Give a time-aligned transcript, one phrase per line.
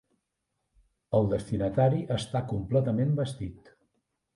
[1.19, 3.77] El destinatari està completament vestit.